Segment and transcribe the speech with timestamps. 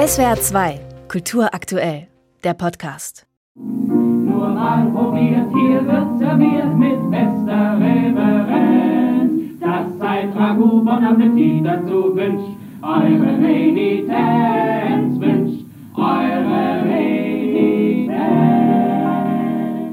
[0.00, 2.06] SWR 2, Kultur aktuell,
[2.42, 3.26] der Podcast.
[3.54, 9.60] Nur mal probiert, hier wird serviert mit bester Reverenz.
[9.60, 17.29] Das sei Ragout, Bon Appetit, dazu wünscht eure Renitenz, wünscht eure Renitenz.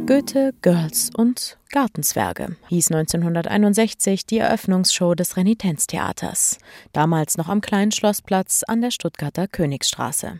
[0.07, 6.59] Goethe, Girls und Gartenzwerge hieß 1961 die Eröffnungsshow des Renitenztheaters,
[6.93, 10.39] damals noch am kleinen Schlossplatz an der Stuttgarter Königsstraße.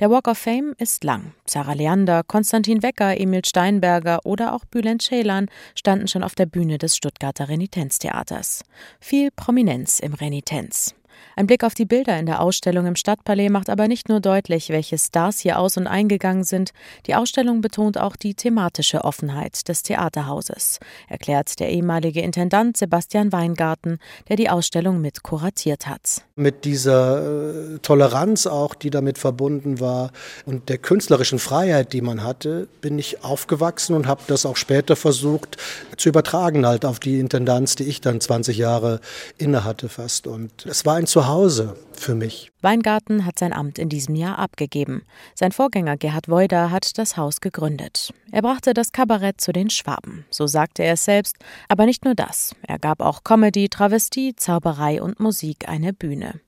[0.00, 1.32] Der Walk of Fame ist lang.
[1.46, 6.76] Sarah Leander, Konstantin Wecker, Emil Steinberger oder auch Bülent Ceylan standen schon auf der Bühne
[6.76, 8.64] des Stuttgarter Renitenztheaters.
[9.00, 10.94] Viel Prominenz im Renitenz.
[11.36, 14.70] Ein Blick auf die Bilder in der Ausstellung im Stadtpalais macht aber nicht nur deutlich,
[14.70, 16.72] welche Stars hier aus- und eingegangen sind,
[17.06, 23.98] die Ausstellung betont auch die thematische Offenheit des Theaterhauses, erklärt der ehemalige Intendant Sebastian Weingarten,
[24.28, 26.22] der die Ausstellung mit kuratiert hat.
[26.36, 30.12] Mit dieser äh, Toleranz auch, die damit verbunden war
[30.44, 34.96] und der künstlerischen Freiheit, die man hatte, bin ich aufgewachsen und habe das auch später
[34.96, 35.56] versucht
[35.96, 39.00] zu übertragen halt auf die Intendanz, die ich dann 20 Jahre
[39.38, 42.52] inne hatte fast und es war ein Zuhause für mich.
[42.60, 45.02] Weingarten hat sein Amt in diesem Jahr abgegeben.
[45.34, 48.12] Sein Vorgänger Gerhard Woida hat das Haus gegründet.
[48.32, 51.36] Er brachte das Kabarett zu den Schwaben, so sagte er es selbst,
[51.68, 52.54] aber nicht nur das.
[52.66, 56.40] Er gab auch Comedy, Travestie, Zauberei und Musik eine Bühne.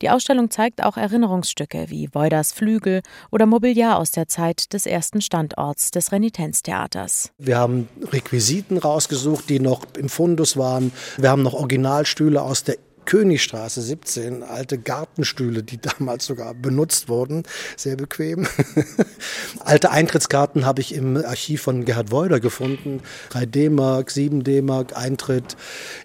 [0.00, 5.20] Die Ausstellung zeigt auch Erinnerungsstücke wie Woiders Flügel oder Mobiliar aus der Zeit des ersten
[5.20, 7.32] Standorts des Renitenztheaters.
[7.38, 10.92] Wir haben Requisiten rausgesucht, die noch im Fundus waren.
[11.16, 12.76] Wir haben noch Originalstühle aus der
[13.08, 18.46] Königstraße 17, alte Gartenstühle, die damals sogar benutzt wurden, sehr bequem.
[19.64, 23.00] alte Eintrittskarten habe ich im Archiv von Gerhard Woider gefunden.
[23.30, 25.56] 3 D-Mark, 7 D-Mark, Eintritt.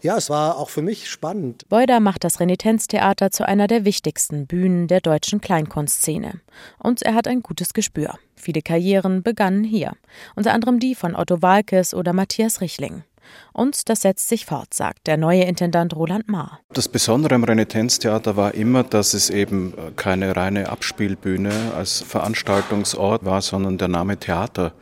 [0.01, 1.65] Ja, es war auch für mich spannend.
[1.69, 6.39] Woider macht das Renitenztheater zu einer der wichtigsten Bühnen der deutschen Kleinkunstszene.
[6.79, 8.17] Und er hat ein gutes Gespür.
[8.37, 9.91] Viele Karrieren begannen hier,
[10.35, 13.03] unter anderem die von Otto Walkes oder Matthias Richling.
[13.51, 16.59] Und das setzt sich fort, sagt der neue Intendant Roland Mahr.
[16.73, 23.41] Das Besondere am Renitenztheater war immer, dass es eben keine reine Abspielbühne als Veranstaltungsort war,
[23.41, 24.73] sondern der Name Theater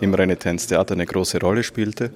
[0.00, 2.12] im Renitenztheater eine große Rolle spielte.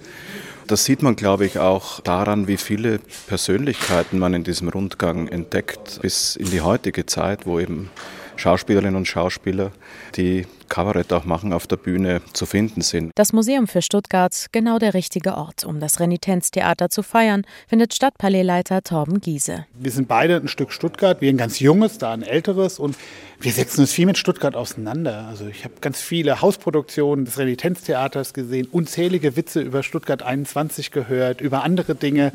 [0.66, 6.00] Das sieht man, glaube ich, auch daran, wie viele Persönlichkeiten man in diesem Rundgang entdeckt,
[6.02, 7.90] bis in die heutige Zeit, wo eben
[8.36, 9.70] Schauspielerinnen und Schauspieler,
[10.16, 13.12] die Kabarett auch machen, auf der Bühne zu finden sind.
[13.14, 18.82] Das Museum für Stuttgart, genau der richtige Ort, um das Renitenztheater zu feiern, findet Stadtpalaisleiter
[18.82, 19.66] Torben Giese.
[19.74, 22.96] Wir sind beide ein Stück Stuttgart, wir ein ganz junges, da ein älteres und
[23.40, 25.26] wir setzen uns viel mit Stuttgart auseinander.
[25.28, 31.40] Also ich habe ganz viele Hausproduktionen des Renitenztheaters gesehen, unzählige Witze über Stuttgart 21 gehört,
[31.40, 32.32] über andere Dinge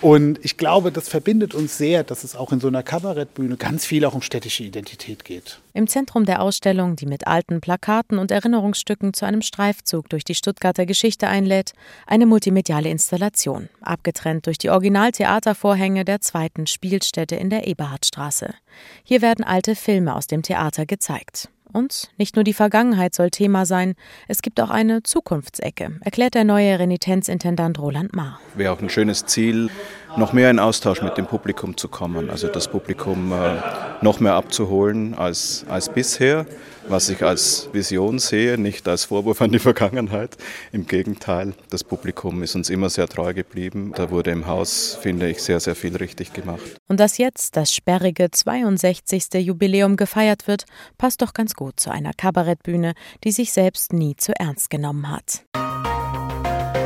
[0.00, 3.84] und ich glaube, das verbindet uns sehr, dass es auch in so einer Kabarettbühne ganz
[3.84, 5.58] viel auch um städtische Identität geht.
[5.74, 10.36] Im Zentrum der Ausstellung, die mit alten Plakaten und Erinnerungsstücken zu einem Streifzug durch die
[10.36, 11.72] Stuttgarter Geschichte einlädt,
[12.06, 18.54] eine multimediale Installation, abgetrennt durch die Originaltheatervorhänge der zweiten Spielstätte in der Eberhardstraße.
[19.02, 21.48] Hier werden alte Filme aus dem Theater gezeigt.
[21.72, 23.96] Und nicht nur die Vergangenheit soll Thema sein,
[24.28, 28.38] es gibt auch eine Zukunftsecke, erklärt der neue Renitenzintendant Roland Mahr.
[28.54, 29.70] Wäre auch ein schönes Ziel,
[30.16, 33.56] noch mehr in Austausch mit dem Publikum zu kommen, also das Publikum äh,
[34.00, 36.46] noch mehr abzuholen als, als bisher,
[36.88, 40.36] was ich als Vision sehe, nicht als Vorwurf an die Vergangenheit.
[40.72, 43.92] Im Gegenteil, das Publikum ist uns immer sehr treu geblieben.
[43.94, 46.62] Da wurde im Haus, finde ich, sehr, sehr viel richtig gemacht.
[46.88, 49.34] Und dass jetzt das sperrige 62.
[49.34, 50.64] Jubiläum gefeiert wird,
[50.96, 52.94] passt doch ganz gut zu einer Kabarettbühne,
[53.24, 55.42] die sich selbst nie zu ernst genommen hat.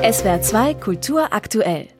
[0.02, 1.99] SWR 2 Kultur aktuell.